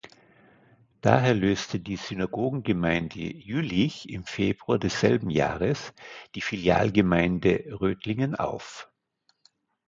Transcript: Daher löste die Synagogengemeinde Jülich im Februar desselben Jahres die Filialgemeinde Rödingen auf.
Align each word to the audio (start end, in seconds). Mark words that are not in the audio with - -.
Daher 1.01 1.35
löste 1.35 1.79
die 1.79 1.95
Synagogengemeinde 1.95 3.19
Jülich 3.19 4.09
im 4.09 4.23
Februar 4.25 4.79
desselben 4.79 5.29
Jahres 5.29 5.93
die 6.33 6.41
Filialgemeinde 6.41 7.65
Rödingen 7.79 8.33
auf. 8.33 8.89